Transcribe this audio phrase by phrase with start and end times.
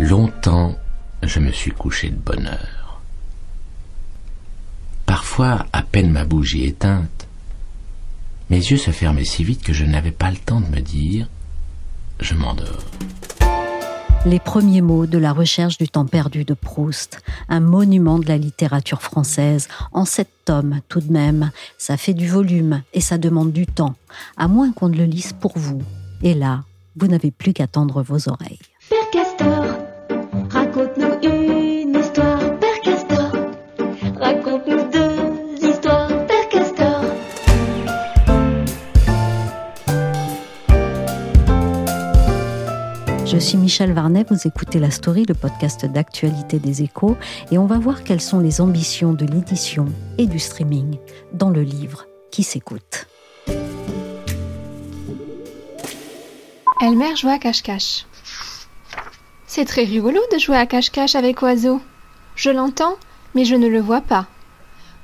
[0.00, 0.76] Longtemps,
[1.22, 3.00] je me suis couché de bonne heure.
[5.06, 7.28] Parfois, à peine ma bougie éteinte,
[8.50, 11.28] mes yeux se fermaient si vite que je n'avais pas le temps de me dire
[12.18, 12.84] je m'endors.
[14.26, 18.38] Les premiers mots de la recherche du temps perdu de Proust, un monument de la
[18.38, 21.52] littérature française, en sept tomes tout de même.
[21.78, 23.94] Ça fait du volume et ça demande du temps,
[24.36, 25.82] à moins qu'on ne le lise pour vous.
[26.22, 26.64] Et là,
[26.96, 28.58] vous n'avez plus qu'à tendre vos oreilles.
[29.14, 29.64] Père Castor,
[30.50, 32.58] raconte-nous une histoire.
[32.58, 33.30] Père Castor,
[34.16, 36.08] raconte-nous deux histoires.
[36.26, 37.04] Père Castor.
[43.24, 47.16] Je suis Michel Varnet, vous écoutez La Story, le podcast d'actualité des échos,
[47.52, 49.84] et on va voir quelles sont les ambitions de l'édition
[50.18, 50.98] et du streaming
[51.32, 53.06] dans le livre qui s'écoute.
[56.80, 58.06] Elmer joue à cache-cache.
[59.56, 61.80] C'est très rigolo de jouer à cache-cache avec Oiseau.
[62.34, 62.96] Je l'entends,
[63.36, 64.26] mais je ne le vois pas.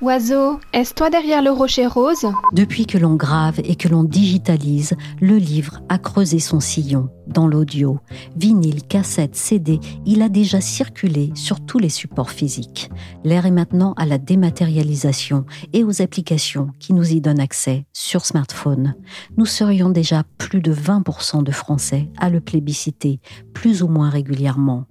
[0.03, 2.25] Oiseau, est-ce toi derrière le rocher rose?
[2.55, 7.47] Depuis que l'on grave et que l'on digitalise, le livre a creusé son sillon dans
[7.47, 7.99] l'audio.
[8.35, 12.91] Vinyle, cassette, CD, il a déjà circulé sur tous les supports physiques.
[13.25, 18.25] L'air est maintenant à la dématérialisation et aux applications qui nous y donnent accès sur
[18.25, 18.95] smartphone.
[19.37, 23.21] Nous serions déjà plus de 20% de Français à le plébisciter,
[23.53, 24.87] plus ou moins régulièrement.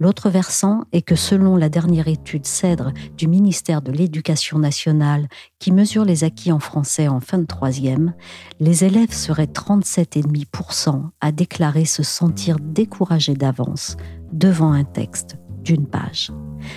[0.00, 5.28] L'autre versant est que selon la dernière étude CEDRE du ministère de l'Éducation nationale
[5.58, 8.14] qui mesure les acquis en français en fin de troisième,
[8.60, 13.96] les élèves seraient 37,5% à déclarer se sentir découragés d'avance
[14.32, 16.30] devant un texte d'une page.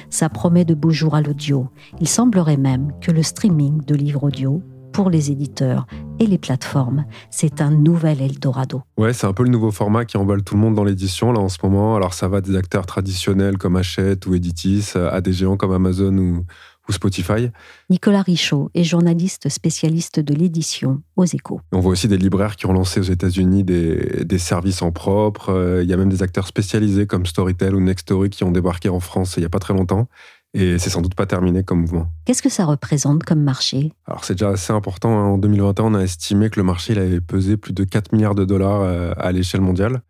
[0.09, 1.69] Ça promet de beaux jours à l'audio.
[1.99, 4.61] Il semblerait même que le streaming de livres audio
[4.91, 5.87] pour les éditeurs
[6.19, 8.81] et les plateformes, c'est un nouvel Eldorado.
[8.97, 11.39] Ouais, c'est un peu le nouveau format qui emballe tout le monde dans l'édition là
[11.39, 11.95] en ce moment.
[11.95, 16.17] Alors ça va des acteurs traditionnels comme Hachette ou Editis à des géants comme Amazon
[16.17, 16.45] ou,
[16.89, 17.49] ou Spotify.
[17.89, 21.61] Nicolas Richaud est journaliste spécialiste de l'édition aux échos.
[21.71, 25.49] On voit aussi des libraires qui ont lancé aux États-Unis des, des, services en propre.
[25.49, 28.89] Euh, il y a même des acteurs spécialisés comme Storytel ou Nextory qui ont débarqué
[28.89, 30.07] en France il n'y a pas très longtemps.
[30.53, 32.07] Et c'est sans doute pas terminé comme mouvement.
[32.25, 33.93] Qu'est-ce que ça représente comme marché?
[34.05, 35.17] Alors c'est déjà assez important.
[35.17, 35.23] hein.
[35.23, 38.35] En 2021, on a estimé que le marché il avait pesé plus de 4 milliards
[38.35, 40.01] de dollars euh, à l'échelle mondiale.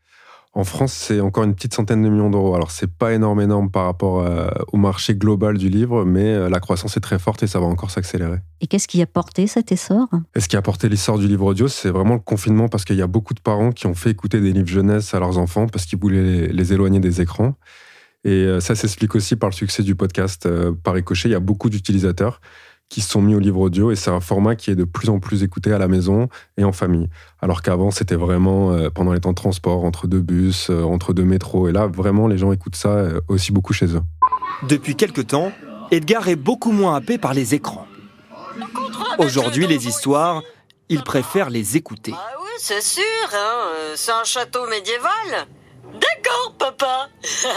[0.53, 2.55] En France, c'est encore une petite centaine de millions d'euros.
[2.55, 6.49] Alors, c'est pas énorme, énorme par rapport euh, au marché global du livre, mais euh,
[6.49, 8.39] la croissance est très forte et ça va encore s'accélérer.
[8.59, 10.09] Et qu'est-ce qui a porté cet essor?
[10.35, 12.97] Et ce qui a porté l'essor du livre audio, c'est vraiment le confinement parce qu'il
[12.97, 15.67] y a beaucoup de parents qui ont fait écouter des livres jeunesse à leurs enfants
[15.67, 17.55] parce qu'ils voulaient les, les, éloigner des écrans.
[18.25, 20.49] Et euh, ça s'explique aussi par le succès du podcast.
[20.83, 22.41] Par ricochet, il y a beaucoup d'utilisateurs
[22.91, 25.09] qui se sont mis au livre audio et c'est un format qui est de plus
[25.09, 27.07] en plus écouté à la maison et en famille.
[27.41, 31.13] Alors qu'avant, c'était vraiment euh, pendant les temps de transport, entre deux bus, euh, entre
[31.13, 31.69] deux métros.
[31.69, 34.01] Et là, vraiment, les gens écoutent ça euh, aussi beaucoup chez eux.
[34.67, 35.53] Depuis quelque temps,
[35.89, 37.87] Edgar est beaucoup moins happé par les écrans.
[39.19, 40.43] Aujourd'hui, les histoires,
[40.89, 42.11] il préfère les écouter.
[42.13, 43.03] Ah oui, c'est sûr,
[43.33, 45.47] hein, c'est un château médiéval.
[45.93, 47.07] D'accord, papa.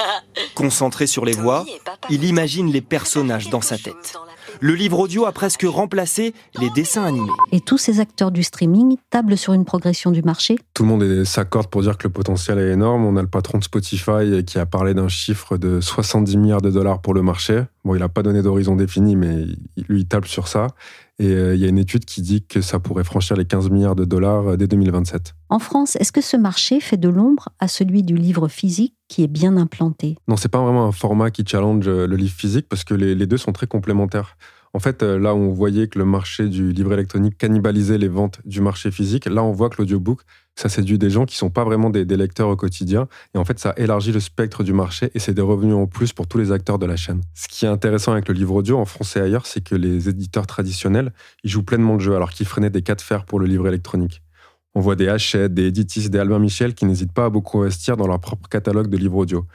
[0.55, 1.65] Concentré sur les voix,
[2.09, 4.17] il imagine les personnages dans sa tête.
[4.61, 7.31] Le livre audio a presque remplacé les dessins animés.
[7.53, 11.25] Et tous ces acteurs du streaming tablent sur une progression du marché Tout le monde
[11.25, 13.05] s'accorde pour dire que le potentiel est énorme.
[13.05, 16.71] On a le patron de Spotify qui a parlé d'un chiffre de 70 milliards de
[16.71, 17.65] dollars pour le marché.
[17.85, 19.45] Bon, il n'a pas donné d'horizon défini, mais
[19.89, 20.69] lui, il table sur ça.
[21.19, 23.71] Et euh, il y a une étude qui dit que ça pourrait franchir les 15
[23.71, 25.35] milliards de dollars euh, dès 2027.
[25.49, 29.23] En France, est-ce que ce marché fait de l'ombre à celui du livre physique qui
[29.23, 30.17] est bien implanté?
[30.27, 33.15] Non, c'est pas vraiment un format qui challenge euh, le livre physique parce que les,
[33.15, 34.37] les deux sont très complémentaires.
[34.75, 38.41] En fait, là où on voyait que le marché du livre électronique cannibalisait les ventes
[38.45, 40.23] du marché physique, là on voit que l'audiobook,
[40.57, 43.07] ça séduit des gens qui sont pas vraiment des, des, lecteurs au quotidien.
[43.35, 46.13] Et en fait, ça élargit le spectre du marché et c'est des revenus en plus
[46.13, 47.21] pour tous les acteurs de la chaîne.
[47.35, 50.09] Ce qui est intéressant avec le livre audio en français et ailleurs, c'est que les
[50.09, 51.13] éditeurs traditionnels,
[51.45, 53.69] ils jouent pleinement le jeu alors qu'ils freinaient des cas de fer pour le livre
[53.69, 54.23] électronique.
[54.75, 57.97] On voit des Hachette, des Editis, des Albin Michel qui n'hésitent pas à beaucoup investir
[57.97, 59.47] dans leur propre catalogue de livres audio.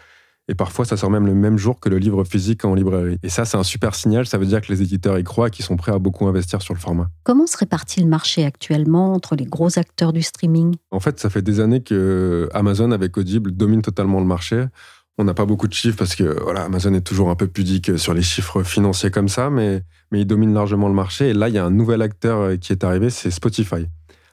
[0.49, 3.19] Et parfois, ça sort même le même jour que le livre physique en librairie.
[3.21, 4.25] Et ça, c'est un super signal.
[4.25, 6.63] Ça veut dire que les éditeurs y croient et qu'ils sont prêts à beaucoup investir
[6.63, 7.11] sur le format.
[7.23, 10.75] Comment se répartit le marché actuellement entre les gros acteurs du streaming?
[10.89, 14.65] En fait, ça fait des années que Amazon, avec Audible, domine totalement le marché.
[15.19, 17.99] On n'a pas beaucoup de chiffres parce que voilà, Amazon est toujours un peu pudique
[17.99, 21.29] sur les chiffres financiers comme ça, mais, mais il domine largement le marché.
[21.29, 23.85] Et là, il y a un nouvel acteur qui est arrivé, c'est Spotify.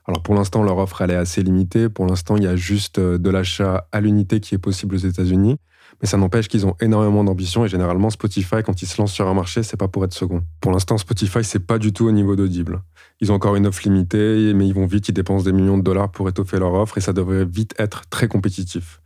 [0.07, 1.91] Alors pour l'instant, leur offre, elle est assez limitée.
[1.91, 5.59] Pour l'instant, il y a juste de l'achat à l'unité qui est possible aux États-Unis.
[6.03, 9.27] Mais ça n'empêche qu'ils ont énormément d'ambition et généralement Spotify, quand ils se lancent sur
[9.27, 10.43] un marché, c'est pas pour être second.
[10.61, 12.83] Pour l'instant, Spotify, c'est pas du tout au niveau d'Audible.
[13.21, 15.83] Ils ont encore une offre limitée, mais ils vont vite, ils dépensent des millions de
[15.83, 19.01] dollars pour étoffer leur offre et ça devrait vite être très compétitif.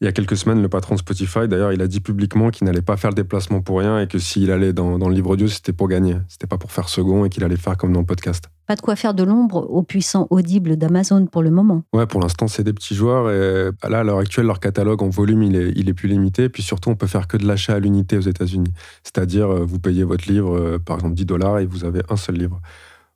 [0.00, 2.66] Il y a quelques semaines, le patron de Spotify, d'ailleurs, il a dit publiquement qu'il
[2.66, 5.48] n'allait pas faire le déplacement pour rien et que s'il allait dans, le livre audio,
[5.48, 6.14] c'était pour gagner.
[6.28, 8.44] C'était pas pour faire second et qu'il allait faire comme dans le podcast.
[8.68, 11.82] Pas de quoi faire de l'ombre au puissant audible d'Amazon pour le moment.
[11.92, 15.08] Ouais, pour l'instant, c'est des petits joueurs et là, à l'heure actuelle, leur catalogue en
[15.08, 16.44] volume, il est, il est plus limité.
[16.44, 18.72] Et puis surtout, on peut faire que de l'achat à l'unité aux États-Unis.
[19.02, 22.16] C'est-à-dire, euh, vous payez votre livre, euh, par exemple, 10 dollars et vous avez un
[22.16, 22.60] seul livre.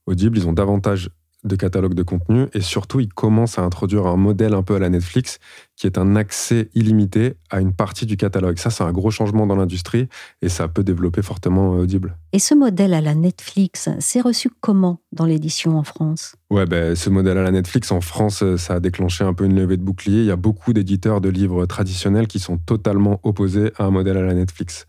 [0.07, 1.11] Audible, ils ont davantage
[1.45, 4.79] de catalogue de contenu et surtout ils commencent à introduire un modèle un peu à
[4.79, 5.39] la Netflix
[5.77, 8.59] qui est un accès illimité à une partie du catalogue.
[8.59, 10.09] Ça c'est un gros changement dans l'industrie
[10.41, 12.17] et ça peut développer fortement euh, Audible.
[12.33, 16.37] Et ce modèle à la Netflix, c'est reçu comment dans l'édition en France?
[16.51, 19.45] Ouais, ben, ce modèle à la Netflix en France, euh, ça a déclenché un peu
[19.45, 20.21] une levée de bouclier.
[20.21, 24.17] Il y a beaucoup d'éditeurs de livres traditionnels qui sont totalement opposés à un modèle
[24.17, 24.87] à la Netflix.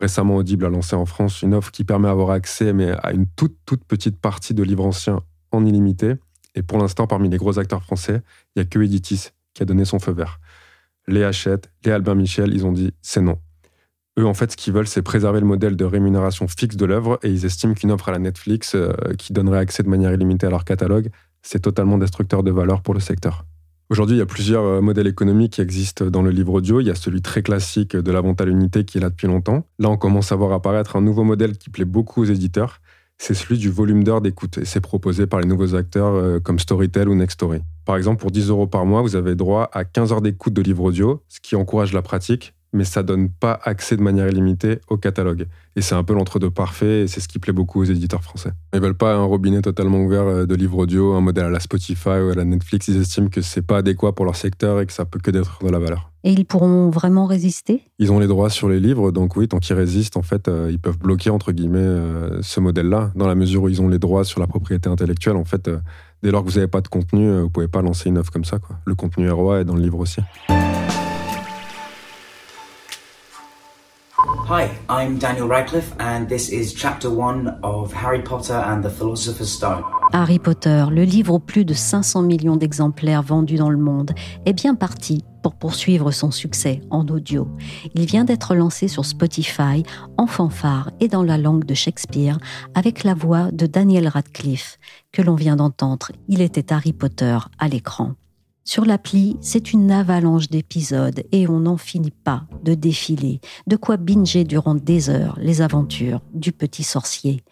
[0.00, 3.26] Récemment, Audible a lancé en France une offre qui permet d'avoir accès mais à une
[3.26, 5.22] toute, toute petite partie de livres anciens
[5.52, 6.14] en illimité.
[6.54, 8.22] Et pour l'instant, parmi les gros acteurs français,
[8.54, 10.40] il n'y a que Editis qui a donné son feu vert.
[11.06, 13.38] Les Hachette, les Albin Michel, ils ont dit c'est non.
[14.18, 17.20] Eux, en fait, ce qu'ils veulent, c'est préserver le modèle de rémunération fixe de l'œuvre
[17.22, 20.48] et ils estiment qu'une offre à la Netflix euh, qui donnerait accès de manière illimitée
[20.48, 21.10] à leur catalogue,
[21.42, 23.44] c'est totalement destructeur de valeur pour le secteur.
[23.90, 26.80] Aujourd'hui, il y a plusieurs euh, modèles économiques qui existent dans le livre audio.
[26.80, 29.28] Il y a celui très classique de la vente à l'unité qui est là depuis
[29.28, 29.66] longtemps.
[29.78, 32.80] Là, on commence à voir apparaître un nouveau modèle qui plaît beaucoup aux éditeurs
[33.18, 34.58] c'est celui du volume d'heures d'écoute.
[34.58, 37.60] Et c'est proposé par les nouveaux acteurs euh, comme Storytel ou Nextory.
[37.84, 40.62] Par exemple, pour 10 euros par mois, vous avez droit à 15 heures d'écoute de
[40.62, 44.80] livres audio, ce qui encourage la pratique, mais ça donne pas accès de manière illimitée
[44.88, 45.46] au catalogue.
[45.76, 48.50] Et c'est un peu l'entre-deux parfait, et c'est ce qui plaît beaucoup aux éditeurs français.
[48.74, 51.60] Ils veulent pas un robinet totalement ouvert euh, de livres audio, un modèle à la
[51.60, 52.88] Spotify ou à la Netflix.
[52.88, 55.64] Ils estiment que c'est pas adéquat pour leur secteur et que ça peut que d'être
[55.64, 56.10] de la valeur.
[56.24, 57.82] Et ils pourront vraiment résister?
[58.00, 60.68] Ils ont les droits sur les livres, donc oui, tant qu'ils résistent, en fait, euh,
[60.70, 64.00] ils peuvent bloquer, entre guillemets, euh, ce modèle-là, dans la mesure où ils ont les
[64.00, 65.36] droits sur la propriété intellectuelle.
[65.36, 65.70] En fait,
[66.22, 68.44] dès lors que vous n'avez pas de contenu, vous pouvez pas lancer une offre comme
[68.44, 68.58] ça.
[68.58, 68.76] Quoi.
[68.84, 70.20] Le contenu ROI est dans le livre aussi.
[74.50, 79.52] Hi, I'm Daniel Radcliffe, and this is chapter one of Harry Potter and the Philosopher's
[79.52, 79.84] Stone.
[80.14, 84.12] Harry Potter, le livre aux plus de 500 millions d'exemplaires vendus dans le monde,
[84.46, 87.46] est bien parti pour poursuivre son succès en audio.
[87.94, 89.82] Il vient d'être lancé sur Spotify
[90.16, 92.38] en fanfare et dans la langue de Shakespeare
[92.74, 94.78] avec la voix de Daniel Radcliffe
[95.12, 96.10] que l'on vient d'entendre.
[96.26, 98.14] Il était Harry Potter à l'écran.
[98.68, 103.96] Sur l'appli, c'est une avalanche d'épisodes et on n'en finit pas de défiler, de quoi
[103.96, 107.42] binger durant des heures les aventures du petit sorcier.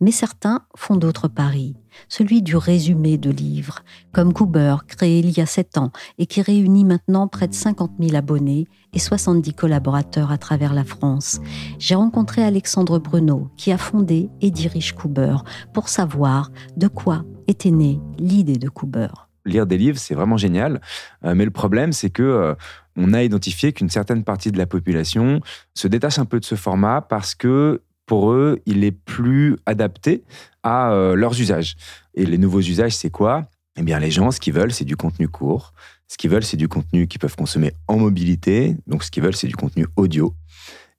[0.00, 1.74] Mais certains font d'autres paris,
[2.08, 3.80] celui du résumé de livres,
[4.12, 7.90] comme Cooper, créé il y a sept ans et qui réunit maintenant près de 50
[8.00, 11.38] 000 abonnés et 70 collaborateurs à travers la France.
[11.78, 15.36] J'ai rencontré Alexandre Bruno, qui a fondé et dirige Cooper,
[15.74, 19.08] pour savoir de quoi était née l'idée de Cooper
[19.44, 20.80] lire des livres, c'est vraiment génial.
[21.24, 22.54] Euh, mais le problème, c'est que euh,
[22.96, 25.40] on a identifié qu'une certaine partie de la population
[25.74, 30.24] se détache un peu de ce format parce que pour eux, il est plus adapté
[30.62, 31.76] à euh, leurs usages.
[32.14, 33.46] Et les nouveaux usages, c'est quoi?
[33.76, 35.72] Eh bien, les gens, ce qu'ils veulent, c'est du contenu court.
[36.08, 38.76] Ce qu'ils veulent, c'est du contenu qu'ils peuvent consommer en mobilité.
[38.86, 40.34] Donc, ce qu'ils veulent, c'est du contenu audio.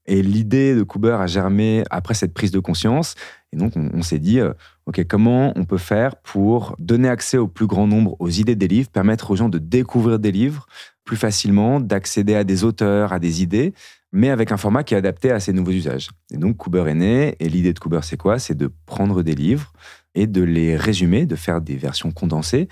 [0.05, 3.15] Et l'idée de Cooper a germé après cette prise de conscience.
[3.53, 4.53] Et donc, on, s'est dit, euh,
[4.85, 8.67] OK, comment on peut faire pour donner accès au plus grand nombre aux idées des
[8.67, 10.65] livres, permettre aux gens de découvrir des livres
[11.05, 13.73] plus facilement, d'accéder à des auteurs, à des idées,
[14.11, 16.09] mais avec un format qui est adapté à ces nouveaux usages.
[16.31, 17.35] Et donc, Cooper est né.
[17.39, 18.39] Et l'idée de Cooper, c'est quoi?
[18.39, 19.73] C'est de prendre des livres
[20.15, 22.67] et de les résumer, de faire des versions condensées,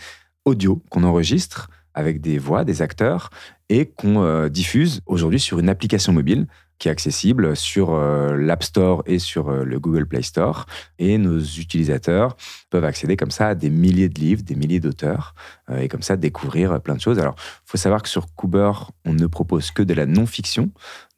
[0.46, 3.30] audio qu'on enregistre avec des voix, des acteurs,
[3.70, 6.48] et qu'on euh, diffuse aujourd'hui sur une application mobile
[6.82, 10.66] qui est accessible sur euh, l'App Store et sur euh, le Google Play Store.
[10.98, 12.36] Et nos utilisateurs
[12.72, 15.36] peuvent accéder comme ça à des milliers de livres, des milliers d'auteurs,
[15.78, 17.20] et comme ça découvrir plein de choses.
[17.20, 18.72] Alors, il faut savoir que sur Cooper,
[19.06, 20.72] on ne propose que de la non-fiction.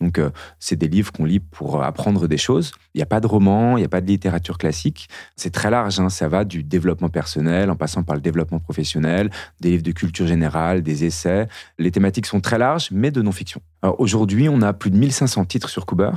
[0.04, 2.74] Donc, euh, c'est des livres qu'on lit pour apprendre des choses.
[2.94, 5.08] Il n'y a pas de roman, il n'y a pas de littérature classique.
[5.38, 5.98] C'est très large.
[6.02, 6.10] hein.
[6.10, 9.32] Ça va du développement personnel en passant par le développement professionnel,
[9.62, 11.48] des livres de culture générale, des essais.
[11.80, 13.62] Les thématiques sont très larges, mais de non-fiction.
[13.98, 16.12] Aujourd'hui, on a plus de 1500 titres sur Cooper.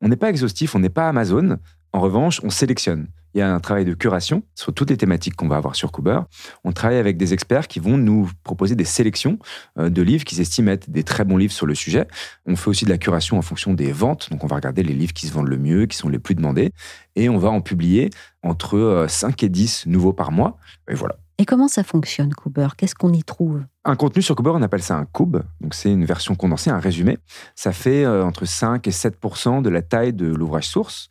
[0.00, 1.58] On n'est pas exhaustif, on n'est pas Amazon.
[1.92, 3.06] En revanche, on sélectionne.
[3.36, 5.92] Il y a un travail de curation sur toutes les thématiques qu'on va avoir sur
[5.92, 6.20] Cooper.
[6.64, 9.38] On travaille avec des experts qui vont nous proposer des sélections
[9.78, 12.08] euh, de livres qu'ils estiment être des très bons livres sur le sujet.
[12.46, 14.30] On fait aussi de la curation en fonction des ventes.
[14.30, 16.34] Donc, on va regarder les livres qui se vendent le mieux, qui sont les plus
[16.34, 16.72] demandés.
[17.14, 18.08] Et on va en publier
[18.42, 20.56] entre euh, 5 et 10 nouveaux par mois.
[20.88, 21.16] Et voilà.
[21.38, 23.62] Et comment ça fonctionne, Cooper Qu'est-ce qu'on y trouve?
[23.84, 25.36] Un contenu sur Cooper, on appelle ça un cube.
[25.60, 27.18] Donc, c'est une version condensée, un résumé.
[27.54, 31.08] Ça fait euh, entre 5 et 7% de la taille de l'ouvrage source.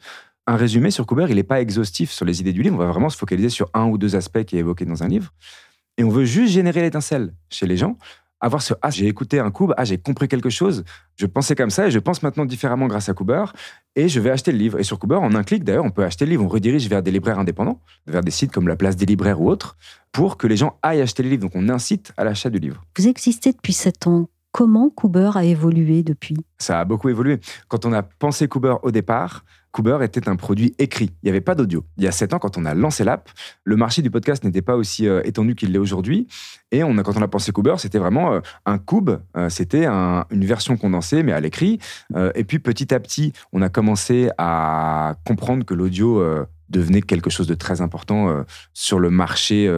[0.48, 2.76] Un résumé sur Cooper, il n'est pas exhaustif sur les idées du livre.
[2.76, 5.08] On va vraiment se focaliser sur un ou deux aspects qui est évoqué dans un
[5.08, 5.34] livre.
[5.98, 7.98] Et on veut juste générer l'étincelle chez les gens.
[8.42, 10.84] Avoir ce Ah, j'ai écouté un Cooper, ah, j'ai compris quelque chose.
[11.16, 13.46] Je pensais comme ça et je pense maintenant différemment grâce à Cooper.
[13.96, 14.80] Et je vais acheter le livre.
[14.80, 16.44] Et sur Cooper, en un clic, d'ailleurs, on peut acheter le livre.
[16.44, 19.50] On redirige vers des libraires indépendants, vers des sites comme la place des libraires ou
[19.50, 19.78] autres,
[20.12, 21.44] pour que les gens aillent acheter les livres.
[21.44, 22.84] Donc, on incite à l'achat du livre.
[22.98, 24.30] Vous existez depuis 7 ans.
[24.52, 26.38] Comment Cooper a évolué depuis?
[26.60, 27.40] Ça a beaucoup évolué.
[27.68, 29.44] Quand on a pensé Cooper au départ,
[29.76, 31.12] Cooper était un produit écrit.
[31.22, 31.84] Il n'y avait pas d'audio.
[31.98, 33.30] Il y a sept ans, quand on a lancé l'app,
[33.66, 36.28] le marché du podcast n'était pas aussi euh, étendu qu'il l'est aujourd'hui.
[36.72, 39.12] Et on quand on a pensé Cooper, c'était vraiment euh, un cube.
[39.36, 41.80] Euh, c'était un- une version condensée, mais à l'écrit.
[42.36, 46.24] Et puis petit à petit, on a commencé à comprendre que l'audio
[46.70, 49.70] devenait quelque chose de très important sur le marché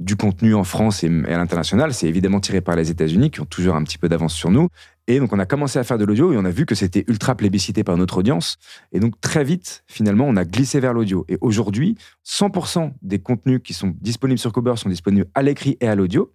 [0.00, 1.94] du contenu en France et à l'international.
[1.94, 4.68] C'est évidemment tiré par les États-Unis, qui ont toujours un petit peu d'avance sur nous.
[5.08, 7.04] Et donc, on a commencé à faire de l'audio et on a vu que c'était
[7.06, 8.56] ultra plébiscité par notre audience.
[8.92, 11.24] Et donc, très vite, finalement, on a glissé vers l'audio.
[11.28, 11.96] Et aujourd'hui,
[12.26, 16.32] 100% des contenus qui sont disponibles sur Cooper sont disponibles à l'écrit et à l'audio.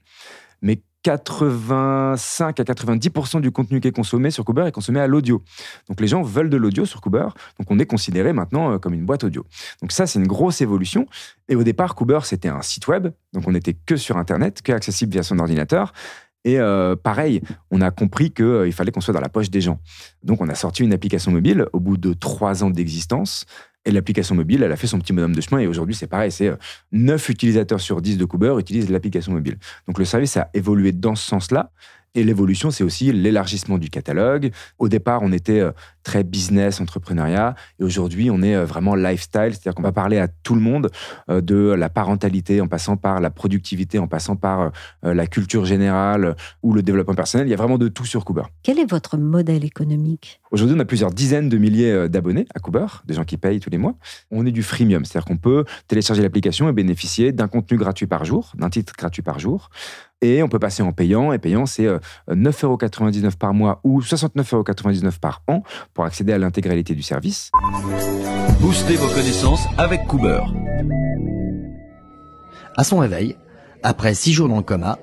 [0.61, 5.43] Mais 85 à 90% du contenu qui est consommé sur Cooper est consommé à l'audio.
[5.87, 7.27] Donc les gens veulent de l'audio sur Cooper,
[7.59, 9.45] donc on est considéré maintenant euh, comme une boîte audio.
[9.81, 11.07] Donc ça, c'est une grosse évolution.
[11.49, 14.71] Et au départ, Cooper, c'était un site web, donc on n'était que sur Internet, que
[14.71, 15.93] accessible via son ordinateur.
[16.43, 19.79] Et euh, pareil, on a compris qu'il fallait qu'on soit dans la poche des gens.
[20.24, 23.45] Donc on a sorti une application mobile au bout de trois ans d'existence.
[23.83, 25.60] Et l'application mobile, elle a fait son petit bonhomme de chemin.
[25.60, 26.55] Et aujourd'hui, c'est pareil, c'est euh,
[26.91, 29.57] 9 utilisateurs sur 10 de Cooper utilisent l'application mobile.
[29.88, 31.71] Donc le service a évolué dans ce sens-là.
[32.13, 34.51] Et l'évolution, c'est aussi l'élargissement du catalogue.
[34.80, 35.72] Au départ, on était euh,
[36.03, 37.56] très business, entrepreneuriat.
[37.80, 39.51] Et aujourd'hui, on est euh, vraiment lifestyle.
[39.51, 40.89] C'est-à-dire qu'on va parler à tout le monde
[41.30, 44.72] euh, de la parentalité, en passant par la productivité, en passant par
[45.03, 47.48] la culture générale ou le développement personnel.
[47.48, 48.44] Il y a vraiment de tout sur Cooper.
[48.63, 50.41] Quel est votre modèle économique?
[50.51, 53.70] Aujourd'hui, on a plusieurs dizaines de milliers d'abonnés à Cooper, des gens qui payent tous
[53.70, 53.96] les mois.
[54.32, 58.25] On est du freemium, c'est-à-dire qu'on peut télécharger l'application et bénéficier d'un contenu gratuit par
[58.25, 59.70] jour, d'un titre gratuit par jour.
[60.23, 61.33] Et on peut passer en payant.
[61.33, 61.97] Et payant, c'est euh,
[62.29, 65.63] 9,99€ par mois ou 69,99€ par an
[65.93, 67.51] pour accéder à l'intégralité du service.
[68.59, 70.41] Boostez vos connaissances avec Cooper.
[72.77, 73.35] À son réveil,
[73.81, 74.99] après six jours dans le coma,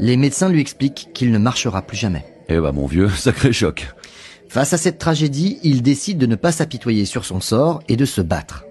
[0.00, 2.24] les médecins lui expliquent qu'il ne marchera plus jamais.
[2.48, 3.94] Eh bah mon vieux, sacré choc.
[4.48, 8.04] Face à cette tragédie, il décide de ne pas s'apitoyer sur son sort et de
[8.04, 8.64] se battre.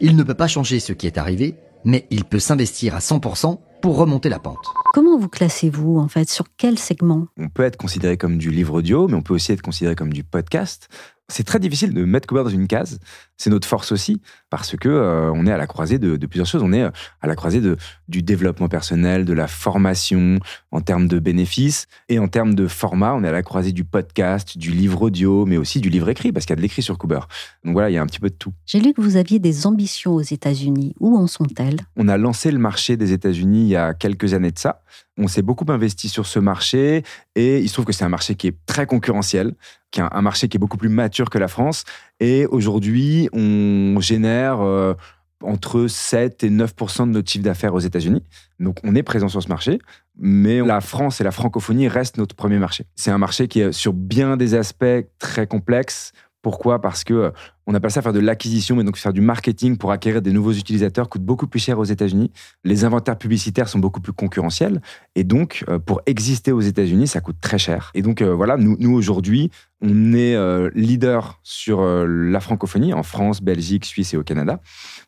[0.00, 3.58] Il ne peut pas changer ce qui est arrivé, mais il peut s'investir à 100%
[3.84, 4.72] pour remonter la pente.
[4.94, 6.30] Comment vous classez-vous, en fait?
[6.30, 7.26] Sur quel segment?
[7.36, 10.10] On peut être considéré comme du livre audio, mais on peut aussi être considéré comme
[10.10, 10.88] du podcast.
[11.28, 12.98] C'est très difficile de mettre Cooper dans une case.
[13.38, 16.46] C'est notre force aussi, parce que euh, on est à la croisée de, de plusieurs
[16.46, 16.62] choses.
[16.62, 16.90] On est euh,
[17.22, 17.78] à la croisée de,
[18.08, 20.38] du développement personnel, de la formation
[20.70, 23.84] en termes de bénéfices, et en termes de format, on est à la croisée du
[23.84, 26.82] podcast, du livre audio, mais aussi du livre écrit, parce qu'il y a de l'écrit
[26.82, 27.20] sur Cooper.
[27.64, 28.52] Donc voilà, il y a un petit peu de tout.
[28.66, 30.94] J'ai lu que vous aviez des ambitions aux États-Unis.
[31.00, 31.80] Où en sont-elles?
[31.96, 34.82] On a lancé le marché des États-Unis il y a quelques années de ça.
[35.16, 37.04] On s'est beaucoup investi sur ce marché
[37.36, 39.54] et il se trouve que c'est un marché qui est très concurrentiel,
[39.90, 41.84] qui est un, marché qui est beaucoup plus mature que la France.
[42.18, 44.94] Et aujourd'hui, on génère euh,
[45.40, 48.24] entre 7 et 9% de notre chiffre d'affaires aux États-Unis.
[48.58, 49.78] Donc on est présent sur ce marché,
[50.18, 52.86] mais la France et la francophonie restent notre premier marché.
[52.96, 56.12] C'est un marché qui est sur bien des aspects très complexes.
[56.42, 56.80] Pourquoi?
[56.80, 57.32] Parce que
[57.66, 60.52] on appelle ça faire de l'acquisition, mais donc faire du marketing pour acquérir des nouveaux
[60.52, 62.30] utilisateurs coûte beaucoup plus cher aux États-Unis.
[62.62, 64.82] Les inventaires publicitaires sont beaucoup plus concurrentiels.
[65.14, 67.90] Et donc, euh, pour exister aux États-Unis, ça coûte très cher.
[67.94, 73.42] Et donc, euh, voilà, nous, aujourd'hui, on est euh, leader sur la francophonie en France,
[73.42, 74.60] Belgique, Suisse et au Canada.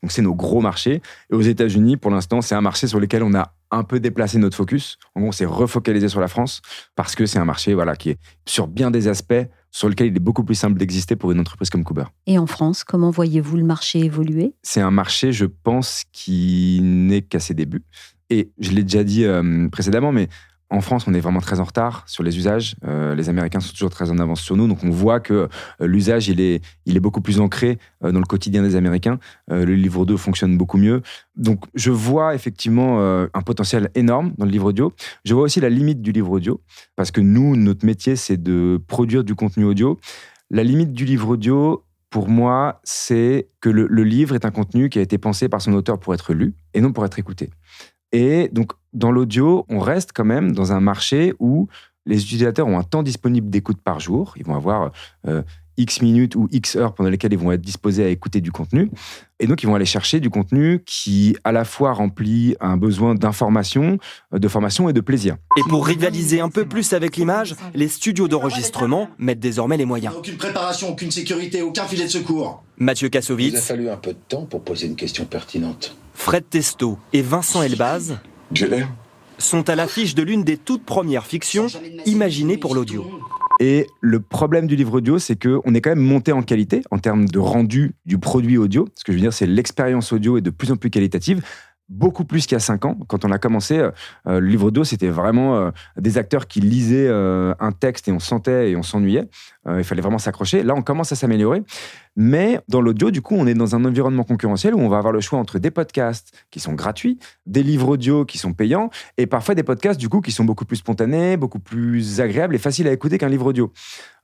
[0.03, 1.03] Donc, c'est nos gros marchés.
[1.31, 4.39] Et aux États-Unis, pour l'instant, c'est un marché sur lequel on a un peu déplacé
[4.39, 4.97] notre focus.
[5.15, 6.63] En gros, on s'est refocalisé sur la France
[6.95, 9.35] parce que c'est un marché voilà, qui est sur bien des aspects
[9.77, 12.05] sur lequel il est beaucoup plus simple d'exister pour une entreprise comme Cooper.
[12.27, 14.55] Et en France, comment voyez-vous le marché évoluer?
[14.63, 17.85] C'est un marché, je pense, qui n'est qu'à ses débuts.
[18.31, 20.29] Et je l'ai déjà dit euh, précédemment, mais
[20.69, 22.75] En France, on est vraiment très en retard sur les usages.
[22.85, 24.67] Euh, les Américains sont toujours très en avance sur nous.
[24.67, 25.49] Donc, on voit que
[25.81, 29.19] euh, l'usage, il est, il est beaucoup plus ancré euh, dans le quotidien des Américains.
[29.49, 31.03] Le livre audio fonctionne beaucoup mieux.
[31.37, 34.93] Donc, je vois effectivement un potentiel énorme dans le livre audio.
[35.25, 36.61] Je vois aussi la limite du livre audio.
[36.97, 39.99] Parce que nous, notre métier, c'est de produire du contenu audio.
[40.51, 44.89] La limite du livre audio, pour moi, c'est que le, le livre est un contenu
[44.89, 47.51] qui a été pensé par son auteur pour être lu et non pour être écouté.
[48.13, 51.69] Et donc, dans l'audio, on reste quand même dans un marché où
[52.07, 54.35] les utilisateurs ont un temps disponible d'écoute par jour.
[54.37, 54.93] Ils vont avoir
[55.27, 55.43] euh,
[55.77, 58.91] X minutes ou X heures pendant lesquelles ils vont être disposés à écouter du contenu.
[59.39, 63.15] Et donc, ils vont aller chercher du contenu qui, à la fois, remplit un besoin
[63.15, 63.99] d'information,
[64.33, 65.37] euh, de formation et de plaisir.
[65.59, 70.15] Et pour rivaliser un peu plus avec l'image, les studios d'enregistrement mettent désormais les moyens.
[70.17, 72.63] Aucune préparation, aucune sécurité, aucun filet de secours.
[72.79, 75.97] Mathieu Il a Kassovitz, fallu un peu de temps pour poser une question pertinente.
[76.15, 78.17] Fred Testo et Vincent Elbaz
[79.39, 81.67] Sont à l'affiche de l'une des toutes premières fictions
[82.07, 83.05] imaginées pour l'audio.
[83.59, 86.99] Et le problème du livre audio, c'est qu'on est quand même monté en qualité en
[86.99, 88.87] termes de rendu du produit audio.
[88.95, 91.43] Ce que je veux dire, c'est l'expérience audio est de plus en plus qualitative.
[91.89, 92.99] Beaucoup plus qu'il y a cinq ans.
[93.07, 93.91] Quand on a commencé, euh,
[94.27, 98.19] le livre audio, c'était vraiment euh, des acteurs qui lisaient euh, un texte et on
[98.19, 99.29] sentait et on s'ennuyait.
[99.69, 100.65] Euh, il fallait vraiment s'accrocher.
[100.65, 101.63] Là, on commence à s'améliorer.
[102.17, 105.13] Mais dans l'audio, du coup, on est dans un environnement concurrentiel où on va avoir
[105.13, 109.27] le choix entre des podcasts qui sont gratuits, des livres audio qui sont payants, et
[109.27, 112.89] parfois des podcasts, du coup, qui sont beaucoup plus spontanés, beaucoup plus agréables et faciles
[112.89, 113.73] à écouter qu'un livre audio.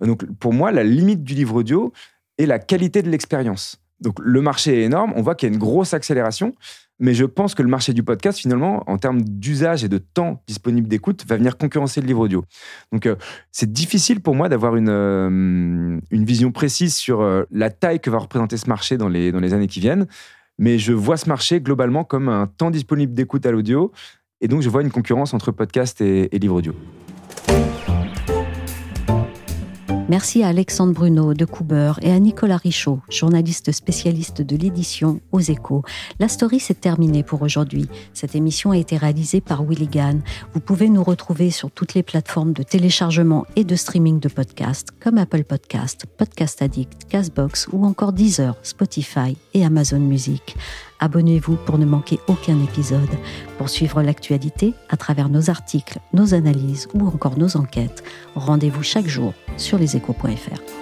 [0.01, 1.93] Donc, pour moi, la limite du livre audio
[2.39, 3.82] est la qualité de l'expérience.
[4.03, 5.13] Donc, le marché est énorme.
[5.17, 6.55] On voit qu'il y a une grosse accélération.
[6.99, 10.43] Mais je pense que le marché du podcast, finalement, en termes d'usage et de temps
[10.47, 12.45] disponible d'écoute, va venir concurrencer le livre audio.
[12.93, 13.17] Donc, euh,
[13.51, 18.09] c'est difficile pour moi d'avoir une, euh, une vision précise sur euh, la taille que
[18.09, 20.07] va représenter ce marché dans les, dans les années qui viennent.
[20.59, 23.91] Mais je vois ce marché globalement comme un temps disponible d'écoute à l'audio.
[24.41, 26.75] Et donc, je vois une concurrence entre podcast et, et livre audio.
[30.13, 35.41] Merci à Alexandre Bruno de Cooper et à Nicolas Richaud, journaliste spécialiste de l'édition aux
[35.41, 35.85] échos.
[36.21, 37.89] La story s'est terminée pour aujourd'hui.
[38.13, 40.19] Cette émission a été réalisée par Willigan.
[40.53, 44.89] Vous pouvez nous retrouver sur toutes les plateformes de téléchargement et de streaming de podcasts
[45.01, 50.57] comme Apple Podcast, Podcast Addict, Castbox ou encore Deezer, Spotify et Amazon Music.
[51.01, 53.11] Abonnez-vous pour ne manquer aucun épisode.
[53.59, 58.03] Pour suivre l'actualité à travers nos articles, nos analyses ou encore nos enquêtes,
[58.35, 60.82] rendez-vous chaque jour sur leséchos.fr.